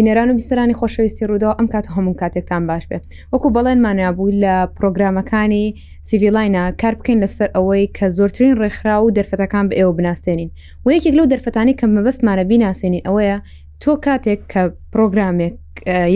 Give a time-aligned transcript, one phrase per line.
[0.00, 2.98] بینەران و بیسەرانی خۆشەویستی ڕووداوە ئەم کات هەموو کاتێکتان باش بێ
[3.32, 5.66] وەکو بەڵێنمانیا بوو لە پرۆگرامەکانی
[6.08, 10.48] سیڤیلاینا کار بکەین لەسەر ئەوەی کە زۆرترین ڕێکخرا و دەرفەتەکان بە ئێوە بناسێنین
[10.86, 13.36] و یەکێک لەو دەرفەتانی کە مەبەستمانە بیناسێنین ئەوەیە
[13.82, 14.60] تۆ کاتێک کە
[14.92, 15.52] پرۆگرامێک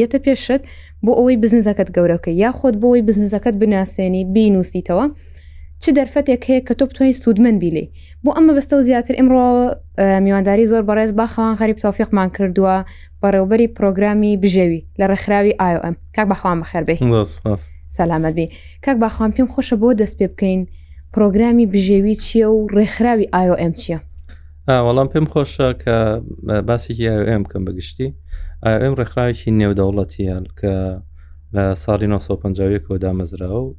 [0.00, 0.62] یەتە پێشت
[1.04, 5.06] بۆ ئەوەی بزنزەکەت گەورەکە یا خۆت بۆەوەی بزنزەکەت بناسێنی بینوسیتەوە.
[5.84, 7.84] چ دەرفەتێک هەیە کە تۆ بتوانین سوودمن بیلێ
[8.24, 9.46] بۆ ئەمە بەستە و زیاتر ئمڕۆ
[10.24, 12.76] میوانداری زۆر بەڕێز باخەوان غەریب تۆفیقمان کردووە
[13.22, 16.94] بەڕێوبەری پرۆگرامی بژێوی لە ڕێکخراوی ئایOM کاک بەخواان بەخێربێ
[17.98, 18.46] سلامەت بێ
[18.84, 20.60] کاک باخوان پێم خۆشە بۆ دەست پێ بکەین
[21.14, 23.98] پرۆگرامی بژێوی چییە و ڕێکخراوی ئایOM چییە؟
[24.86, 25.96] وەڵام پێم خۆشە کە
[26.68, 28.08] باسێکی ئایM بکەم بەگشتی
[28.82, 30.74] ئەم ڕێکخراوێکی نێودەوڵەتیان کە
[31.54, 33.74] لە ساڵی 1950 کۆدا مەزرا و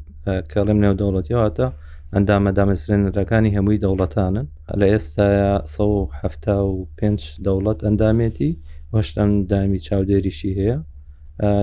[0.52, 1.67] کەڵم نێودەوڵەتی هاتە
[2.16, 4.47] ئەندامە دامەزرێنەرەکانی هەمووی دەوڵەتانن
[4.80, 8.52] لە ئێستاە 1970 دەوڵەت ئەندامێتی
[8.94, 10.77] وەشت ئەم دامی چاودێریشی هەیە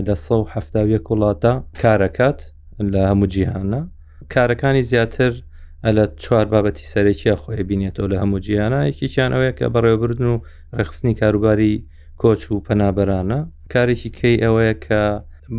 [0.07, 2.39] لە 1970 وڵاتە کارەکات
[2.93, 3.81] لە هەموو جیهانە
[4.35, 5.33] کارەکانی زیاتر
[5.97, 10.35] لە چوار بابەتی سەرێکیە خۆی بینێتەوە لە هەموو جیانە یەکییان ئەوەیە کە بەڕێوەبردن و
[10.81, 11.75] ڕخستنی کاروباری
[12.23, 13.41] کۆچ و پەنابەرانە
[13.75, 15.03] کارێکی کەی ئەوەیە کە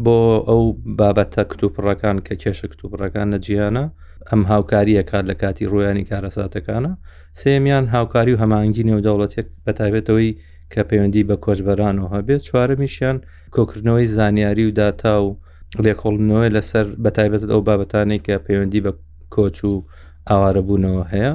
[0.05, 0.17] بۆ
[0.49, 0.63] ئەو
[0.99, 3.85] بابەتە کتوپڕەکان کە کێشە کتوپڕەکان لە جیانە
[4.31, 6.91] ئەم هاوکاریە کار لە کاتی ڕۆیانی کارەساتەکانە
[7.41, 10.29] سێمیان هاوکاری و هەمانگی نێودەوڵەتێک بەتابێتەوەی
[10.73, 13.17] کە پەیوەندی بە کۆچبەرانەوە هەبێت چوارەمیشیان
[13.55, 15.29] کۆکردنەوەی زانیاری و داتا و
[15.85, 18.91] لێکۆڵنەوەی لەسەر بەتایبێت ئەو بابەتانی کە پەیوەندی بە
[19.35, 19.73] کۆچ و
[20.29, 21.33] ئاوارەبوونەوە هەیە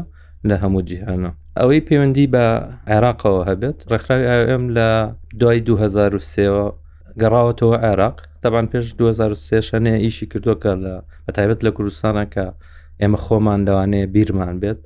[0.48, 2.44] لە هەموو جیهانە ئەوەی پەیوەندی بە
[2.92, 4.88] عێراقەوە هەبێت ڕێکخراوی ئام لە
[5.40, 6.66] دوای 2023ەوە
[7.20, 10.94] گەڕاوەتەوە عێراق تابان پێش 2023 شەنەیە ئیشی کردوکە لە
[11.26, 12.46] بەتایبەت لە کوردستانەکە
[13.02, 14.80] ئێمە خۆمان لەوانەیە بیرمان بێت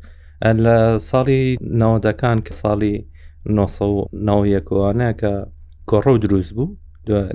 [0.65, 0.77] لە
[1.11, 1.43] ساڵی
[1.81, 2.95] ناودەکان کە ساڵی
[3.57, 5.33] 1990ەکەوانەیە کە
[5.91, 6.77] کۆڕە و دروست بوو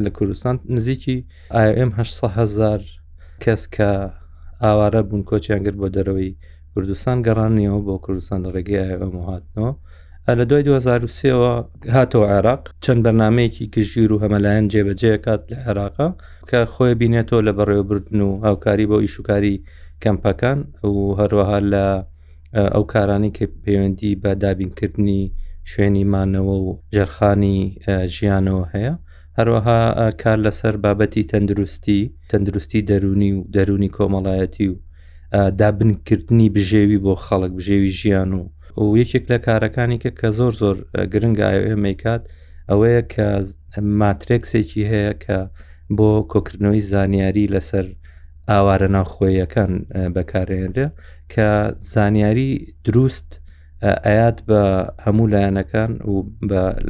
[0.05, 1.17] لە کوردستان نزیکی
[1.55, 2.81] ئایMهزار
[3.43, 3.91] کەس کە
[4.63, 6.31] ئاوارە بوون کۆچیانگر بۆ دەرەوەی
[6.73, 9.73] کوردستان گەڕانیەوە بۆ کوردستان ڕێگەی ئەمەهاتنەوە
[10.39, 11.53] لە دوای 2023ەوە
[11.95, 16.07] هاتەوە عێراق چەند بەنامەیەکی کژگیر و هەمەلایەن جێبەجێکات لە عێراقا
[16.49, 19.55] کە خۆی بینێتەوە لە بەڕێوەبردن و هاوکاری بۆ ئیشوکاری
[20.03, 20.59] کەمپەکان
[20.91, 21.85] و هەروەها لە
[22.73, 25.21] ئەو کارانی کە پەیوەندی بە دابینکردنی
[25.71, 27.57] شوێنیمانەوە و جەرخانی
[28.15, 28.93] ژیانەوە هەیە
[29.37, 29.79] هەروەها
[30.21, 34.77] کار لەسەر بابەتی تەندروستی تەندروستی دەرونی و دەرونی کۆمەڵایەتی و
[35.59, 38.43] دابنکردنی بژێوی بۆ خەڵک بژێوی ژیان و
[38.81, 40.75] و یەکێک لە کارەکانی کە کە زۆر زۆر
[41.13, 42.23] گرنگایمەیکات
[42.69, 43.27] ئەوەیە کە
[44.01, 45.37] ماترێکسێکی هەیە کە
[45.97, 47.85] بۆ کۆکردنەوەی زانیاری لەسەر
[48.53, 49.71] ئاوارە ناوخۆیەکان
[50.15, 50.87] بەکارێنرێ
[51.33, 51.49] کە
[51.93, 52.51] زانیاری
[52.87, 53.29] دروست
[54.05, 54.61] ئايات بە
[55.05, 56.13] هەموو لایەنەکان و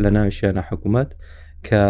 [0.03, 1.09] لە ناویشیانە حکوومەت
[1.67, 1.84] کە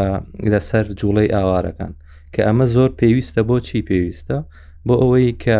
[0.52, 1.94] لەسەر جوڵەی ئاوارەکان
[2.34, 4.38] کە ئەمە زۆر پێویستە بۆ چی پێویستە
[4.86, 5.60] بۆ ئەوەی کە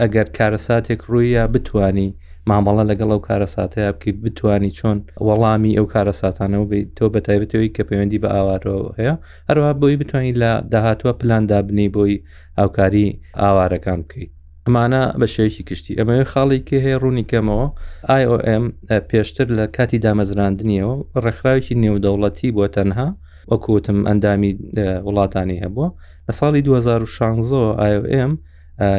[0.00, 2.10] ئەگەر کارەساتێک ڕوویە بتانی
[2.50, 4.96] مامەڵە لەگەڵ ئەو کارە ساتەیە بکەیت بتانی چۆن
[5.26, 9.14] وەڵامی ئەو کارە ساتانەوە بی تۆ بە تایبەتەوەی کە پەیوەندی بە ئاوارەوە هەیە
[9.48, 12.14] هەروە بۆی بتانی لە داهاتوە پلان دابنی بۆی
[12.58, 13.06] ئاوکاری
[13.42, 14.30] ئاوارەکان بکەیت
[14.66, 17.66] ئەمانە بەشەیەکی کشتی ئەمەوە خاڵێکی هەیە ڕوونی کەمەوە
[18.22, 18.64] IOM
[19.10, 20.94] پێشتر لە کاتی دامەزراندنیەوە
[21.24, 23.08] ڕێکخراوێکی نێودەوڵەتی بۆ تەنها
[23.50, 24.52] وەکوتم ئەندامی
[25.06, 25.88] وڵاتانی هەبووە
[26.28, 27.58] لە ساڵی 2016
[27.90, 28.32] IOM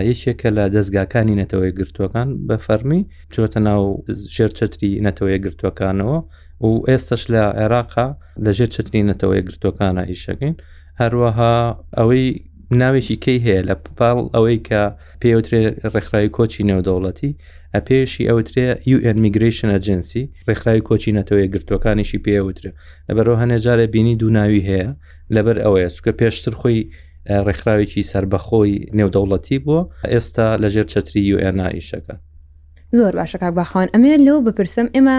[0.10, 3.02] یەکێکە لە دەستگاکانی نەتەوەی گرتوەکان بە فەرمی
[3.34, 3.84] چۆتە ناو
[4.36, 6.18] ژێرچەتری نەتەوەی گرتوەکانەوە
[6.68, 8.08] و ئێستش لە عێراقا
[8.46, 10.56] لە ژێر چتری نەتەوەی گرتوەکانە ئیشەکەین
[11.02, 11.56] هەروەها
[11.98, 12.26] ئەوەی
[12.82, 14.82] ناوێکی کەی هەیە لە پاڵ ئەوەی کە
[15.22, 15.62] پێوترێ
[15.94, 17.32] ڕێکخراایی کۆچی نێودەوڵەتی
[17.76, 18.66] ئەپێشی ئەوترێ
[18.96, 22.72] UN میگریشن ئەجنسی ڕێکخراایی کۆچی نەتەوەی گرتوەکانیشی پێوترێ
[23.08, 24.90] لەبەرەوە هەنێجارە بینی دووناوی هەیە
[25.36, 26.80] لەبەر ئەوەیە چکە پێشتر خۆی
[27.48, 29.82] ڕێکخراوێکی سربەخۆی نێودەوڵەتی بووە
[30.14, 32.16] ئێستا لەژێر چتری یNAیشەکە
[32.98, 35.18] زۆر باشەکە باخواان ئەمێ لەو بپرسم ئێمە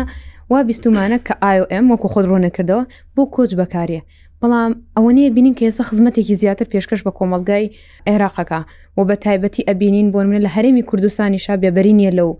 [0.53, 2.83] وا بیستمانە کە آیM وەکو خۆت ڕۆنەکردەوە
[3.15, 4.01] بۆ کۆچ بەکارە
[4.41, 7.67] بەڵام ئەوەنەیە بینین کە ئێستا خزمەتێکی زیاتر پێشکەش بە کۆمەلگای
[8.09, 8.61] عێراقەکە
[8.99, 12.31] و بە تایبەتی ئەبینین بۆن منە لە هەرێمی کوردستانی شا بێبەرینیە لەو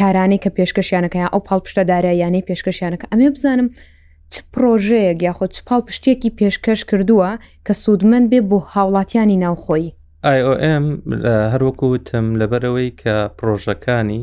[0.00, 3.68] کارانەی کە پێشکەشیانەکەیان ئەو پاڵ پشتەدارە یانەی پێشکەشیانەکە ئەمێ بزانم
[4.34, 7.30] چ پرۆژەیەک یاخۆ چ پاڵ پشتێکی پێشکەش کردووە
[7.66, 9.86] کە سوودمەند بێ بۆ هاوڵاتیانی ناوخۆی
[10.38, 10.60] IOM
[11.52, 14.20] هەروەکوتم لەبەرەوەی کە پرۆژەکانی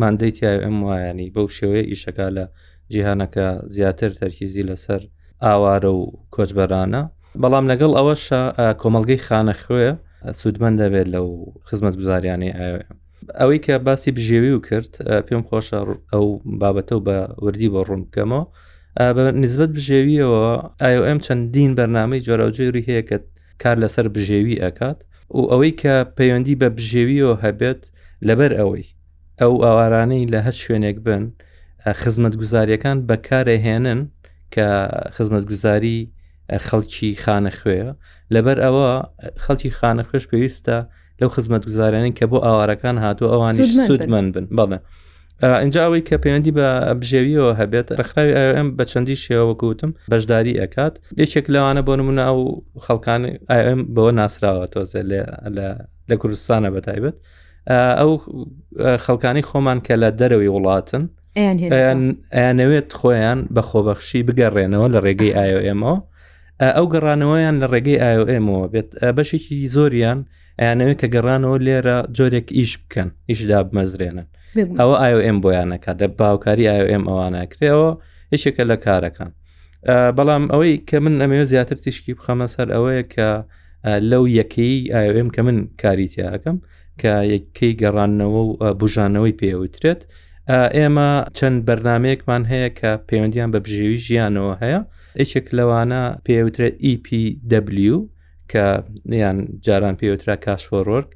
[0.00, 2.44] مادەی تیاM وایانی بەو شێوەیە ئیشەکە لە
[2.92, 5.02] جیهانەکە زیاتر تەرکیزی لەسەر
[5.44, 6.02] ئاوارە و
[6.34, 7.02] کۆچبەرانە
[7.42, 8.24] بەڵام لەگەڵ ئەوەش
[8.82, 9.88] کۆمەلگەی خانە خوێ
[10.40, 11.26] سوودمەند دەبێت لەو
[11.68, 12.88] خزمەت گوزاریانی IOM
[13.40, 14.90] ئەوەی کە باسی بژێوی و کرد
[15.26, 15.78] پێم خۆشە
[16.12, 16.24] ئەو
[16.60, 18.44] بابەتە بە وردی بۆ ڕوون بکەمەوە
[18.98, 20.50] بە نسبت بژێویەوە
[20.82, 23.16] ئایOM چەندین بەرنامەی جۆراوجێری هەیە کە
[23.62, 24.98] کار لەسەر بژێوی ئەکات
[25.38, 27.82] و ئەوەی کە پەیوەندی بە بژێویەوە هەبێت
[28.28, 28.86] لەبەر ئەوەی
[29.40, 31.22] ئەو ئاوارانەی لە هەر شوێنێک بن
[32.02, 34.00] خزمەت گوزاریەکان بەکارەهێنن
[34.54, 34.66] کە
[35.16, 35.98] خزمەت گوزاری
[36.66, 37.88] خەڵکی خانەخوێە
[38.34, 38.88] لەبەر ئەوە
[39.44, 40.78] خەڵکی خانەخێش پێویستە
[41.20, 44.78] لەو خزمەت گوزارێنین کە بۆ ئاوارەکان هاتوو ئەوانی سوودمەند بن بەڵێ.
[45.42, 46.68] اینجا ئەوەی کە پەیوەندی بە
[47.00, 52.40] بژێویەوە هەبێت ڕخراوی ئەم بە چەندی شێوە گوتم بەشداری ئەکات یەکێک لەوانە بۆ نمونە ئەو
[52.84, 53.20] خەڵکان
[53.50, 55.02] ئەم بەوە ناسراوە تۆزە
[56.10, 57.16] لە کوردستانە بە تایبەت
[58.00, 58.10] ئەو
[59.04, 61.04] خەڵکانی خۆمان کە لە دەرەوەی وڵاتن
[62.38, 65.96] ئەیانەوێت خۆیان بە خۆبەخشی بگەڕێنەوە لە ڕێگەی ئایMەوە
[66.76, 70.18] ئەو گەڕانەوەیان لە ڕێگەی ئایMەوە بێت بەشێکی زۆریان
[70.60, 74.28] ئەیانەوێت کە گەڕانەوە لێرە جۆرێک ئیش بکەن ئیشدا بمەزرێنن
[74.58, 77.90] ئەوە ئایOM بۆیانەکە دە باوکاری ئایOM ئەوانەکرێەوە
[78.32, 79.30] هیچێکە لە کارەکان
[80.16, 83.28] بەڵام ئەوەی کە من ئەمەوە زیاتر تیشکی بخەمە سەر ئەوەیە کە
[84.10, 86.56] لەو یەکەی ئایOM کە من کاریتیاکەم
[87.00, 88.50] کە یەکەی گەڕانەوە و
[88.80, 90.00] بژانەوەی پێوترێت
[90.78, 94.80] ئێمە چەند بەرنمەیەکمان هەیە کە پەیوەندیان بە بژێوی ژیانەوە هەیە
[95.22, 97.94] یچێک لەوانە پێوترێت EPW
[98.52, 98.66] کە
[99.22, 101.08] یان جاران پێوترا کاشفۆڕۆرک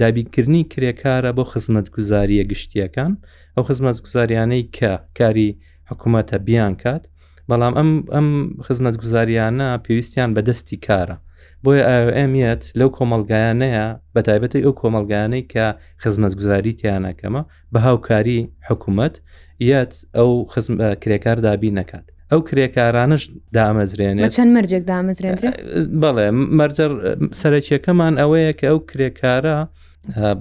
[0.00, 3.12] دابینکردنی کرێکارە بۆ خزمەت گوزاریە گشتیەکان
[3.56, 5.48] ئەو خزمەت گوزاریانەی کە کاری
[5.90, 7.02] حکوومەتە بیان کات
[7.50, 8.28] بەڵام ئەم ئەم
[8.66, 11.16] خزمەت گوزاریانە پێویستیان بە دەستی کارە
[11.64, 11.84] بۆیە
[12.18, 15.64] ئەمیەت لەو کۆمەلگایانەیە بە تایبەتی ئەو کۆمەلگانەی کە
[16.02, 17.42] خزمەت گوزاری تیانەکەمە
[17.72, 18.38] بە هاوکاری
[18.68, 19.14] حکوومەت
[19.72, 20.30] یەت ئەو
[21.02, 23.22] کرێکار دابی نەکات ئەو کرێکارانش
[23.56, 25.54] دامەزرێنێت چەند مەرجێک دامەزرێنێت
[26.02, 26.26] بەڵێ
[26.58, 26.90] مەرجەر
[27.40, 29.58] سەرەکیەکەمان ئەوەیە کە ئەو کرێکارە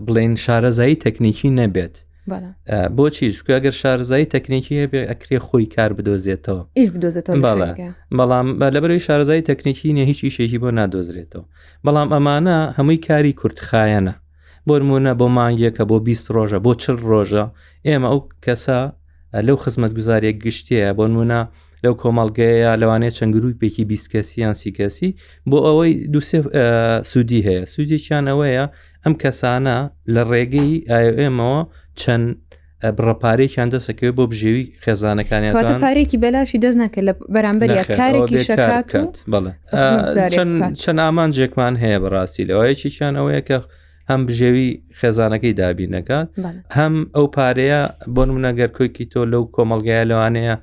[0.05, 1.95] بڵێن شارەزایی تەکنیکی نەبێت
[2.97, 6.63] بۆچی شکو ئەگەر شارزایی تەکنیکی هەبێ ئەکرێ خۆی کار بدۆزێتەوە
[8.19, 11.45] بەڵام لەبەروی شارزایی تەکنیکی نیە هیچ ئیشێکی بۆ نادۆزرێتەوە
[11.85, 14.13] بەڵام ئەمانە هەمووی کاری کورتخایەنە
[14.67, 17.45] بۆرمونە بۆ مانگیەکە بۆ 20 ڕۆژە بۆ چل ڕۆژە
[17.87, 18.79] ئێمە ئەو کەسە
[19.47, 21.41] لەو خزمەت گوزاریە گشتیە بۆ نمونە
[21.83, 25.09] لەو کۆمەڵگەیە لەوانەیە چەنگروی پێکی بیستکەسییان سیکەسی
[25.49, 26.39] بۆ ئەوەی دووسێ
[27.11, 28.65] سوودی هەیە سوودێکیان ئەوەیە
[29.03, 29.77] ئەم کەسانە
[30.13, 31.59] لە ڕێگەی ئایMەوە
[32.01, 32.25] چەند
[32.97, 35.53] بڕەپارێکیان دەسەکەوێت بۆ بژێوی خێزانەکانیان
[35.85, 38.85] پارێکی بەلاشی دەستناکە لە بەرامبەر کارێکی شکات
[40.83, 43.57] چەند ئامان جێکمان هەیە بەڕاستی لەوەیە چیان ئەوەیە کە
[44.09, 44.67] هەم بژێوی
[44.99, 46.27] خێزانەکەی دابینەکات
[46.77, 47.81] هەم ئەو پارەیە
[48.15, 50.55] بۆ منەگەر کۆیکی تۆ لەو کۆمەلگایە لەوانەیە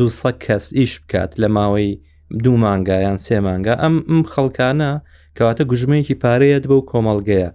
[0.00, 2.00] دووسە کەس ئیش بکات لە ماوەی
[2.44, 4.90] دوو مانگایان سێ مانگا ئەم ئەم خەڵکانە
[5.36, 7.50] کەواتە گوژمەیەکی پارەیەت بەو کۆمەڵگەیە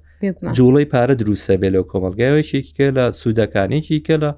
[0.57, 4.31] جوڵی پارە دروستە بێ لەو کۆمەلگایەوەشێکی کە لە سوودەکانێکی کە لە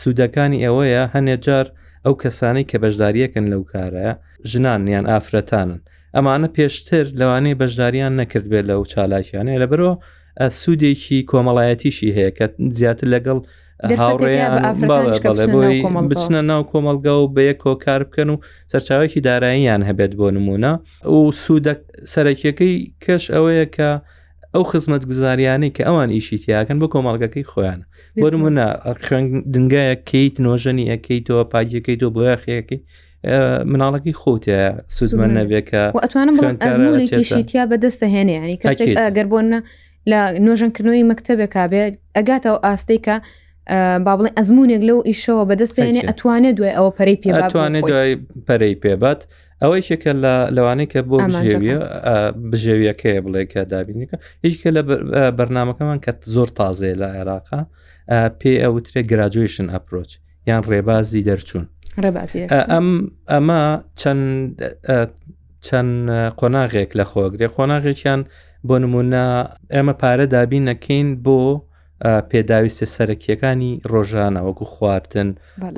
[0.00, 1.66] سوودەکانی ئەوەیە هەنێک جار
[2.04, 4.08] ئەو کەسانی کە بەشداریەکەن لەو کارە
[4.50, 5.80] ژنانیان ئافرەتانن
[6.16, 9.94] ئەمانە پێشتر لەوانەیە بەشداریان نەکرد بێت لەو چالاکیانەیە لە بەرەوە
[10.60, 12.44] سوودێکی کۆمەڵایەتیشی هەیە کە
[12.78, 13.38] زیاتر لەگەڵ
[13.84, 18.36] هاوڕێیان بچنە ناو کۆمەلگە و بە یەک کۆکار بکەن و
[18.72, 20.72] سەرچاوێکی داراییان هەبێت بۆ نمونە
[21.16, 21.72] و سوودە
[22.12, 22.74] سەرەکیەکەی
[23.04, 23.90] کەش ئەوەیە کە
[24.54, 27.80] ئەو خزمەت گوزاریانی کە ئەوان ئیشی تیاکەن بۆ کۆمەڵگەکەی خۆیان
[28.22, 28.66] بۆرممونە
[29.54, 32.78] دنگایە کەیت نۆژەنی ئەەکەی تۆ پاگیەکەی تۆ بۆیاخیەکەی
[33.72, 34.58] مناڵەکەی خۆتە
[34.96, 39.58] سوودمە نەبێکە ئەتوانمشییا بەدەستە هێنێ ینی کەسێک ئەگەر بۆنە
[40.10, 43.16] لە نۆژنکردنەوەی مەکتتەبێک کابێت ئەگاتە ئاستەی کە
[44.04, 48.12] با بڵێ ئەزمونێک لەو ئیشەوە بەدەستێنێ ئەتوانێت دوێ ئەوە پەری پێ ئەتوانێت دوای
[48.46, 49.20] پەرەی پێبات
[49.62, 51.78] ئەوەی شەکە لە لەوانەیە کە بۆ بژێویە
[52.50, 54.82] بژێویەکەیە بڵێ کە دابینیکە هیچکە لە
[55.38, 57.60] بەرنمەکەمان کە زۆر تازێ لە عێراقا
[58.40, 60.10] پێ ئەوترێ گراجویشن ئەپۆچ
[60.48, 61.66] یان ڕێبازی دەرچوون
[62.72, 62.88] ئەم
[63.32, 63.62] ئەمە
[64.00, 64.24] چەند
[65.66, 65.94] چەند
[66.40, 68.20] قۆناغێک لە خۆگرێ قۆناغێکیان
[68.68, 69.26] بۆ نمونە
[69.74, 71.38] ئێمە پارە دابین نەکەین بۆ
[72.30, 75.28] پێداویستە سەرەکیەکانی ڕۆژانە وەکو خواردن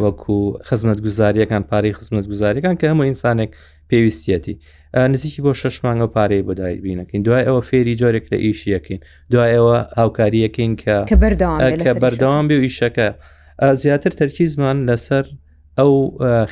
[0.04, 0.36] وەکو
[0.68, 3.50] خزمەت گوزاریەکان پارەی خزمەت گوزاریەکان کە هەموو ئینسانێک
[3.90, 4.54] پێویستەتی
[5.12, 9.00] نزیکی بۆ شش مانگە پارەی بەدای بینەکەین دوای ئەوە فێری جۆرێک لە ئیشیەکەین
[9.32, 10.96] دوای ئەوە هاوکاریەکەین کە
[11.86, 13.08] کە بەردەوام بێ و ئیشەکە
[13.82, 15.24] زیاتر تەرکیزمان لەسەر
[15.78, 15.94] ئەو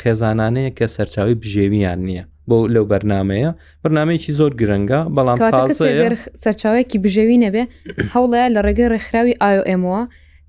[0.01, 3.51] خێزانانەیە کە سەرچاوی بژێویان نییە بۆ لەو بەرنمەیە
[3.83, 5.39] بەرنمەیەکی زۆر گرنگە بەڵام
[6.43, 7.63] سەرچاوێکی بژێوی نەبێ
[8.15, 10.03] هەوڵەیە لە ڕێگە ڕێکخراوی ئایMەوە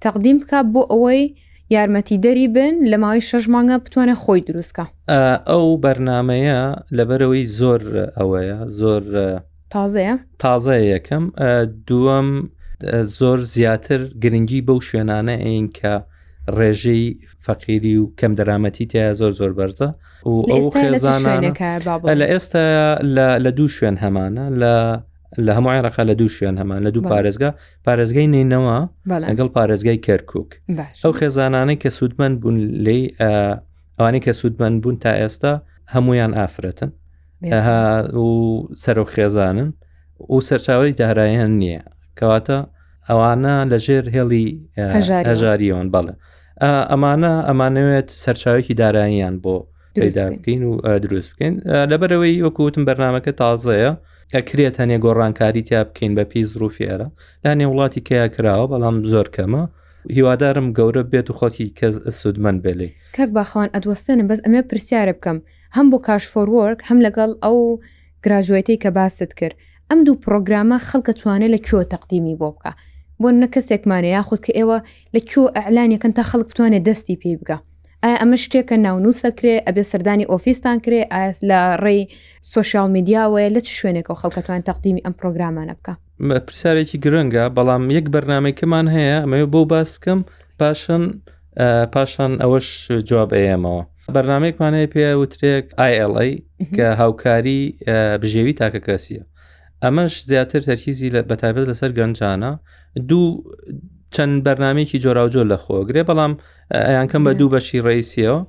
[0.03, 1.21] تەقدیم بکە بۆ ئەوەی
[1.75, 4.85] یارمەتی دەری بن لە ماوەی شەش مانگە بتوانە خۆی دروستکە
[5.49, 6.61] ئەو بەرنمەیە
[6.97, 7.81] لەبەرەوەی زۆر
[8.17, 9.03] ئەوەیە زۆر
[9.73, 11.23] تازەیە تازە یەکەم
[11.87, 12.29] دووەم
[13.19, 15.93] زۆر زیاتر گرنگی بەو شوێنانە عین کە
[16.57, 17.03] ڕێژەی
[17.45, 19.89] فەقیری و کەم دەرامەتی تیا زۆر زۆر بەرزە
[20.27, 21.49] و ئەو خێزانانە
[22.21, 22.63] لە ئێستا
[23.45, 24.75] لە دوو شوێن هەمانە لە
[25.45, 27.49] لە هەموو عێراقا لە دوو شوێن هەمان لە دوو پارێزگا
[27.87, 28.77] پارێزگای نینەوە
[29.29, 30.49] لەگەڵ پارێزگای کەرکک
[31.03, 33.01] ئەو خێزانانەی کە سوودمەند بوون لی
[33.97, 35.53] ئەوانەی کە سوودمەند بوون تا ئێستا
[35.93, 36.89] هەمویان ئافرەتن
[38.19, 38.25] و
[38.83, 39.69] سەر و خێزانن
[40.33, 41.81] و سەرچاوی داهرایەن نییە
[42.19, 42.57] کەواتە
[43.09, 44.45] ئەوانە لەژێر هێڵی
[45.29, 46.13] هەژاریەوەن بەڵێ
[46.65, 49.55] ئەمانە ئەمانەوێت سەرچاوێکی داراییان بۆ
[50.01, 51.53] پیدا بکەین و دروست بکەین
[51.91, 53.91] لەبەرەوەی وەکوتم بەرنمەکە تازەیە
[54.35, 57.07] ئەکرێت هەنێ گۆڕانکاری تیا بکەین بە پێی زروفێرە
[57.43, 59.63] لا نێ وڵاتی کیا کراوە بەڵام زۆر کەمە
[60.17, 62.87] هیوادارم گەورە بێت و خۆتی کەس سوودمەند بێلێ
[63.17, 65.37] کەک باخواان ئەدوەستێنم بەس ئەمە پرسیارە بکەم
[65.75, 67.57] هەم بۆ کاشفۆوەرک هەم لەگەڵ ئەو
[68.23, 69.55] گراژوێتی کە باست کرد
[69.89, 72.71] ئەم دوو پرۆگرامە خەڵکە توانێت لە کوێ تەقدیمی بۆ بکە
[73.23, 74.77] بۆ نە کەسێکمانە یاخود کە ئێوە
[75.15, 77.57] لە کوێ ئەعلانیەکەن تا خەڵک بتوانێت دەستی پێ بگە
[78.03, 81.01] ئایا ئەمە شتێکە ناونووسەکرێ ئەبێ سەردانی ئۆفیستان کرێ
[81.49, 82.01] لە ڕێی
[82.51, 85.93] سوۆشال میدیاوەیە لە چ شوێنێک و خەڵکەتوان تەقدیمی ئەم پرۆگرامانە بکە
[86.47, 90.19] پرسیارێکی گرنگە بەڵام یەک بەرنمەیەکەمان هەیە ئەمەوە بۆ باس بکەم
[90.59, 91.03] پاشن
[91.93, 92.67] پاشان ئەوەش
[93.09, 93.83] جواب ئێمەوە
[94.15, 95.65] بەرنمەیەکمانەیە پێ وترێک
[96.03, 96.25] ILA
[96.75, 97.61] کە هاوکاری
[98.21, 99.23] بژێوی تاکە کەسیە
[99.85, 102.51] ئەمەش زیاتر تەرکیزی لە بەتابێت لەسەر گەنجانە
[103.09, 103.25] دوو
[104.15, 106.33] چەند بەرنمێکی جۆراوجۆ لە خۆگرێ بەڵام
[106.87, 108.39] ئەیان کەم بە دوو بەشی ڕیسیەوە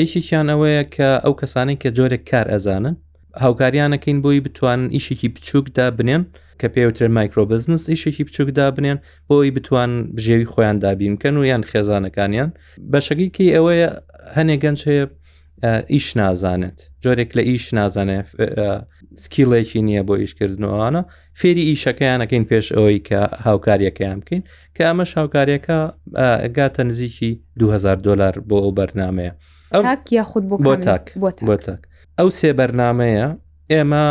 [0.00, 2.96] ئیشیان ئەوەیە کە ئەو کەسانی کە جۆرێک کار ئەزانن
[3.44, 6.22] هاوکاریانەکەین بۆی بتوانن ئیشێکی بچووکدا بنێن
[6.60, 8.98] کە پێوتر مایکرۆبزنس ئیشێکی بچووکدا بنێن
[9.28, 12.48] بۆی بتوان بژێوی خۆیان دابیمکەن و یان خێزانەکانیان
[12.92, 13.88] بەشەگیکی ئەوەیە
[14.36, 15.04] هەنێ گەنج هەیە
[15.94, 18.28] ئیش نازانێت جۆرێک لە ئیش نازانێت
[19.24, 21.02] سکیڵێکی نییە بۆ ئیشکردنەوەوانە
[21.40, 24.42] فێری ئیشەکەیانەکەین پێش ئەوەی کە هاوکاریەکەیان بکەین
[24.76, 25.78] کە ئەمەش هاوکاریەکە
[26.56, 29.32] گاتە نزیکی 2000 دلار بۆ ئەو بەرنمەیە
[30.18, 31.04] یاخود بۆ تاک
[31.48, 31.80] بۆ تاک
[32.18, 33.26] ئەو سێ بەرنمەیە
[33.72, 34.04] ئێمە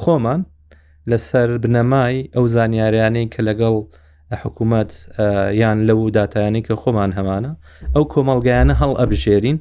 [0.00, 0.40] خۆمان
[1.10, 3.76] لەسەر بنەمای ئەو زانیاریانەی کە لەگەڵ
[4.42, 4.90] حکوومەت
[5.62, 7.52] یان لەو دااتیانی کە خۆمان هەمانە
[7.94, 9.58] ئەو کۆمەلگایانە هەڵ ئەبژێرین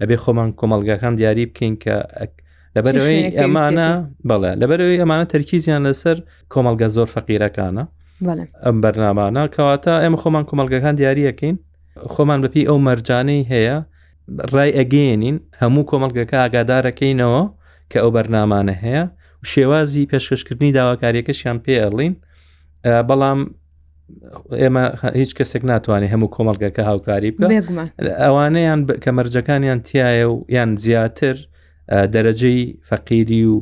[0.00, 1.94] ئەبێ خۆمان کۆمەلگاکان دیاری بکەین کە
[2.76, 3.88] لەبەرەوەی ئەمانە
[4.30, 6.16] بەڵێ لەبەرەوەی ئەمانە تەرکیزیان لەسەر
[6.52, 7.84] کۆمەلگە زۆر فەقیرەکانە
[8.64, 11.56] ئەم بەرنامانە کەواتە ئێمە خۆمان کۆمەلگەکان دیاریەکەین
[12.14, 13.76] خۆمان بەپی ئەو مەرجانەی هەیە
[14.54, 17.42] ڕای ئەگەێنین هەموو کۆمەلگەکە ئاگادارەکەینەوە
[17.90, 19.04] کە ئەو بەرنامانە هەیە
[19.40, 22.12] و شێوازی پێشکەشکردنی داواکاریەکەشیان پێ ئەڵین
[23.08, 23.40] بەڵام
[24.62, 24.82] ئێمە
[25.20, 27.52] هیچ کەسێک ناتوانانی هەموو کۆمەلگەکە هاوکاری بکە
[28.22, 31.36] ئەوانەیان کە مەرجەکانیان تایە و یان زیاتر
[31.90, 33.54] دەرەجەی فەقیری و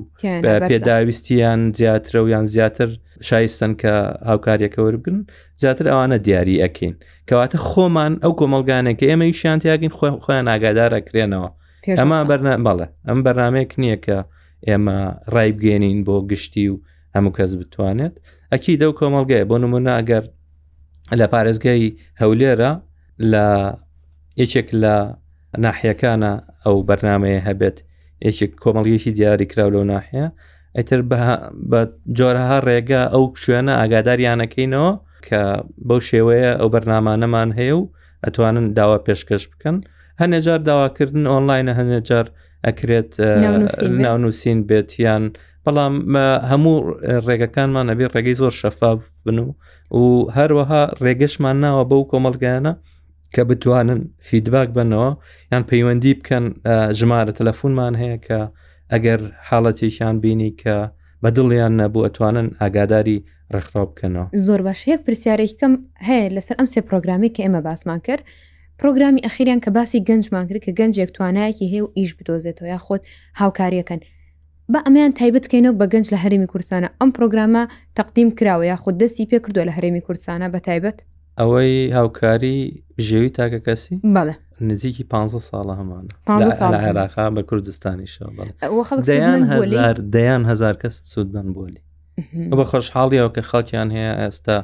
[0.68, 2.88] پێداویستیان زیاترە و یان زیاتر
[3.20, 3.90] شایستن کە
[4.28, 5.26] هاوکاریەکەوە بگرن
[5.62, 6.94] زیاتر ئەوانە دیاری ئەکەین
[7.28, 9.92] کەواتە خۆمان ئەو کۆمەلگانێک ئێمە ئیشیان تیاگین
[10.24, 11.50] خۆیان ئاگادارەکرێنەوە
[12.00, 12.52] ئەما بەڵێ
[13.08, 14.18] ئەم بەرنمەیەک نییە کە
[14.68, 14.96] ئێمە
[15.34, 16.76] ڕایبگەێنین بۆ گشتی و
[17.14, 18.14] هەموو کەس بتوانێت
[18.52, 20.24] ئەکی دەو کۆمەلگەیە بۆ نموناگەر
[21.20, 21.86] لە پارێزگای
[22.20, 22.72] هەولێرە
[23.32, 23.46] لە
[24.42, 24.96] یەکێک لە
[25.64, 26.32] ناحیەکانە
[26.64, 27.78] ئەو بەرنمەیە هەبێت
[28.26, 30.26] یەکێک کۆمەڵیەکی دیاریکرااو لەو ناحەیە
[30.76, 31.00] ئەتر
[31.70, 31.80] بە
[32.18, 34.90] جۆرەها ڕێگا ئەو شوێنە ئاگاداریانەکەینەوە
[35.26, 35.42] کە
[35.88, 37.82] بەو شێوەیە ئەو بەرنمانەمان هەیە و
[38.24, 39.76] ئەتوانن داوا پێشکەش بکەن
[40.20, 42.26] هەنێجار داواکردن ئۆنلاینە هەنێجار
[42.66, 43.10] ئەکرێت
[44.04, 45.24] ناونووسین بێتیان
[45.64, 45.94] بەڵام
[46.50, 46.74] هەموو
[47.26, 49.48] ڕێگەکانمان ئەبێ ڕێگەی زۆر شەفاف بن و
[50.00, 50.04] و
[50.36, 52.72] هەروەها ڕێگەشمان ناوە بەو کۆمەلگایانە
[53.36, 55.08] کە بتوانن فیدباک بنەوە
[55.52, 56.44] یان پەیوەندی بکەن
[56.98, 58.40] ژمارە تەلەفۆنمان هەیە کە
[58.92, 60.76] ئەگەر حاڵەتێکیان بینی کە
[61.22, 63.18] بە دڵیان نەبوو ئەتوانن ئاگاداری
[63.54, 65.72] ڕخرا بکەنەوە زۆر باش یەک پرسیارێکم
[66.08, 68.22] هەیە لەسەر ئەم سێ پرۆگرامی کە ئێمە باسمان کرد
[68.80, 73.02] پرۆگرامی ئەخیریان کە باسی گەنجمان کرد کە گەنجێک توانایەکی هێ و ئیش بدۆزێتەوە یا خۆت
[73.40, 74.00] هاوکاریەکەن
[74.72, 77.62] بە ئەمیان تایبەتکەینەوە بە گەنج لە هەرمی کورسانە ئەم پرۆگرامە
[77.96, 80.98] تەقدیم کراوە یا خودت دەستی پێ کردووە لە هەرێمی کورسانە بە تایبەت
[81.40, 82.58] ئەوەی هاوکاری
[83.06, 83.94] ژێوی تاکە کەسی
[84.68, 85.14] نزیکی پ
[85.48, 86.12] ساڵە هەمانە
[86.86, 89.46] عێراقا بە کوردستانی شەیان
[90.14, 91.80] دەیان هزار کەس سووددان بۆلی
[92.58, 94.56] بە خۆشحاڵیەوە کە خاکیان هەیە ئێستا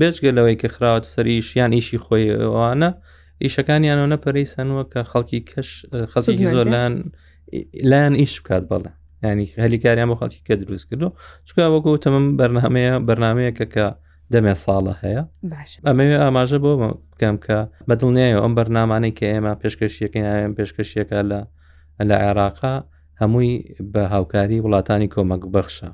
[0.00, 2.90] بێچگەلەوەی کە خراوەت سەریش یان ئیشی خۆیوانە
[3.44, 5.68] ئیشەکانیانەوە نەپەریسەنوە کە خەڵکی کەش
[6.12, 6.94] خەڵکی زۆر لاەن
[7.90, 8.90] لایەن ئیش بکات بەڵێ
[9.24, 11.08] ینی هەلیکاریان بۆ خەڵکی کە دروست کردو
[11.48, 13.86] چکە وەکو تەمەم بەرنمەیە بەرنمەیەکە کە
[14.32, 15.22] دەمێ ساڵە هەیە
[15.86, 16.70] ئەمە ئاماژە بۆ
[17.12, 21.40] بکەم کە بەدڵنیایە ئەم بەرنامانەی کە ئێمە پێشکەشیەکەیان پێشکەشیەکە لە
[22.08, 22.74] لە عێراقا
[23.20, 23.52] هەمووی
[23.92, 25.90] بە هاوکاری وڵاتانی کۆمەک بەخشە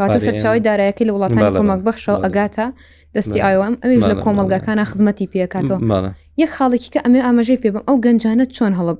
[0.00, 2.66] کاتە سەرچاوی دارایەکە لە وڵاتان کۆمەک بەخشە و ئەگاتە
[3.14, 5.78] دەستی ئایم ئەویش لە کۆمەلگەکانە خزمەتی پێکاتەوە
[6.42, 8.94] یەک خاڵێکی کە ئەمێ ئاماژەی پێبم ئەو گەنجانە چۆن هەڵە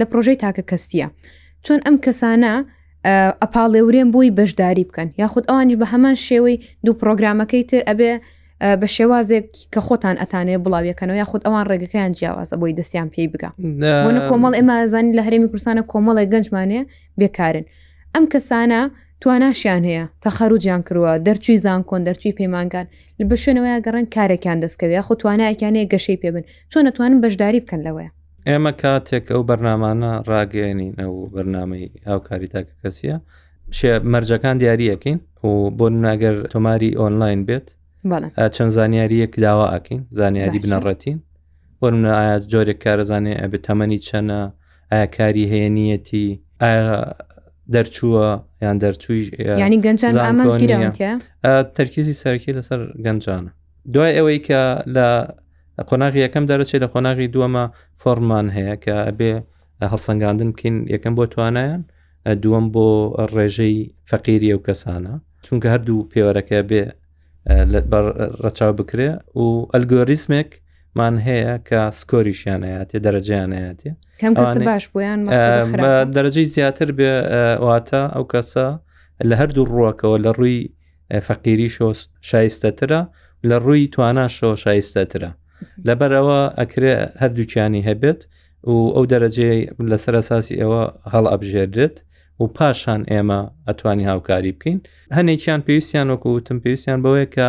[0.00, 1.08] لە پرۆژەی تاکە کەستیە
[1.64, 2.54] چۆن ئەم کەسانە
[3.42, 8.12] ئەپاڵێورێن بووی بەشداری بکەن یاخود ئەوانش بە هەمان شێوەی دوو پرۆگرامەکەی تر ئەبێ
[8.80, 13.50] بە شێوازێک کە خۆتان ئەتانێ بڵاوەکەنەوە یاخود ئەوان ڕێگەکەیان جیاوازە بۆی دەستیان پێی بگە
[14.30, 16.80] کۆمەڵ ئێمە زانی لە هەرێمی کورسانە کۆمەڵی گەنجمانێ
[17.20, 17.64] بێکارن
[18.14, 18.80] ئەم کەسانە
[19.22, 22.86] تواناشیان هەیە تەخەرروجیان کردووە دەرچوی زانکۆن دەرچوی پەیمانگار
[23.30, 28.10] بە شوێنەوەی گەڕن کارێکیان دەستکەوێ خۆ توانایەکیانەیە گەشەی پێبن چۆن نتوانن بەشداری بکەن لەوەیە
[28.48, 33.16] ئێمە کاتێک ئەو بەرنمانە ڕاگەێنین ئەو بەرنامەی هاوکاری تاکە کەسیە
[34.12, 35.18] مەرجەکان دیاریەکەین
[35.48, 37.68] و بۆ ناگەر تۆماری ئۆنلاین بێت
[38.56, 41.18] چەند زانیاریەک داوا ئاکەین زانیاری بنەڕەتین
[41.82, 44.38] وەرمە ئایا جۆرێک کارەزانێ ئەبێ تەمەنی چەنە
[44.90, 46.26] ئایا کاری هەیەنیەتی
[46.62, 46.90] ئایا
[47.74, 48.26] دەرچووە
[48.64, 49.22] یان دەرچووی
[49.64, 50.78] ینی گەنجان ئامانگیرە
[51.76, 53.50] تەرکیزی سەرکی لەسەر گەنجانە
[53.94, 54.62] دوای ئەوەی کە
[54.96, 55.08] لە
[55.80, 57.64] لە قۆناغی یەکەم دەرەچێت لە قۆناغی دووەمە
[58.02, 59.32] فەرمان هەیە کە ئەبێ
[59.92, 61.82] هەڵسەنگاندن بکەین یەکەم بۆ توانایان
[62.42, 62.86] دووەم بۆ
[63.34, 63.76] ڕێژەی
[64.10, 66.82] فەقیری ئەو کەسانە چونکە هەردوو پێوەەکە بێ
[68.44, 69.10] ڕەچاو بکرێ
[69.42, 70.50] و ئەلگۆریسمێک
[70.98, 73.90] مان هەیە کە سکۆریشیان هەیەاتێ دەرەجیان هەیەاتێ
[74.68, 75.20] باش بۆیان
[76.16, 77.12] دەرەجەی زیاتر بێ
[77.66, 78.66] واتە ئەو کەسە
[79.28, 80.58] لە هەردوو ڕووەکەەوە لە ڕووی
[81.26, 81.68] فەقیری
[82.28, 83.00] شایستەترە
[83.48, 85.30] لە ڕووی توانە شۆ شایستەترە
[85.88, 88.20] لەبەرەوە ئەکرێ هەردووچانی هەبێت
[88.72, 89.50] و ئەو دەرەجێ
[89.90, 91.96] لە سەرساسی ئێوە هەڵ ئەبژێردێت
[92.42, 94.78] و پاشان ئێمە ئەتوانی هاوکاری بکەین
[95.16, 97.48] هەنێکیان پێویستیان وەکوتم پێویستیان بەوەیە کە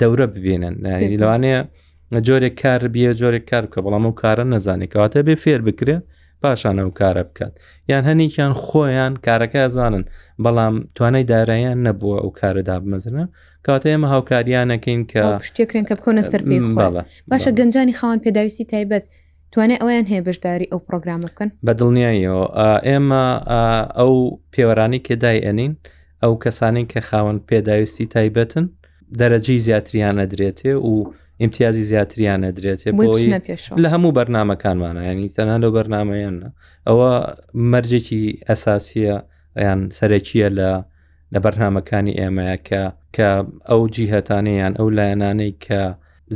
[0.00, 0.74] دەورە ببینن
[1.22, 1.60] لەوانەیە
[2.26, 6.02] جۆرێک کار بیە جۆرێک کار بکە بەڵام و کارە نەزانێت کەواتە بێ فێر بکرێت
[6.42, 7.52] پاشان ئەو کارە بکات
[7.88, 10.04] یان هەنییان خۆیان کارەکە ئەزانن
[10.44, 13.24] بەڵام توانای دارایان نەبووە ئەو کارەدا بمەزنە
[13.66, 16.40] کاتە ئێمە هاوکاریانەکەین کە شتێکرێن کە بکۆنە سەر
[17.30, 19.04] باشە گەنجانی خاوان پێداویستی تایبەت
[19.52, 22.44] توانێت ئەویان هەیە بەشداری ئەو پرۆگرامە بکەن بەدڵنیاییەوە
[22.88, 23.24] ئێمە
[23.98, 24.14] ئەو
[24.52, 25.72] پێوەرانی کێدای ئەنین
[26.22, 28.64] ئەو کەسانی کە خاوەن پێداویستی تایبەتن
[29.20, 30.92] دەرەجی زیاتریانە درێتێ و
[31.42, 32.88] ئیمتیازی زیاتریانە درێتێ
[33.82, 36.48] لە هەموو بەرنمەکانمانە ینی تەنان لەو بەرنمەیەنە
[36.88, 37.12] ئەوە
[37.72, 39.16] مەرجێکی ئەساسیە
[39.66, 40.70] یان سەرەکیە لە
[41.32, 42.82] لە بەرنمەکانی ئێمەیە کە
[43.16, 43.30] کە
[43.68, 45.82] ئەو جیهتانەیان ئەو لایەنانەی کە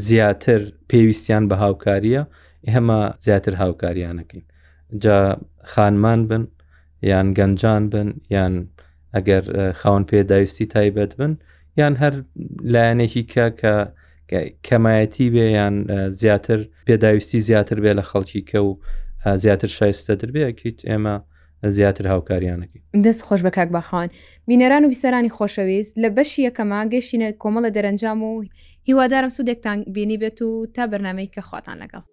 [0.07, 0.61] زیاتر
[0.91, 2.23] پێویستیان بە هاوکاریە
[2.69, 4.45] ئێمە زیاتر هاوکاریانەکەین
[5.03, 5.19] جا
[5.73, 6.43] خانمان بن
[7.11, 8.55] یان گەنجان بن یان
[9.17, 9.45] ئەگەر
[9.81, 11.33] خاون پێداویستی تایبەت بن
[11.81, 12.15] یان هەر
[12.75, 13.75] لایەنێکی کە کە
[14.69, 15.75] کەمایەتی بێ یان
[16.11, 18.71] زیاتر پێداویستی زیاتر بێ لە خەڵکی کە و
[19.45, 21.15] زیاتر شایستەتر بێکیت ئێمە
[21.77, 24.09] زیاتر هاوکاریانەکەی دەست خۆش بە کاک بەخان
[24.51, 28.45] بینەران و بیسەرانی خۆشەویست لە بەشی یەکەما گەشتینە کۆمەڵە دەرەنجام و
[28.89, 32.10] هیوادارم سوودێکتان بینی بێت و تا بەرنمەی کە خواتان لەگەڵ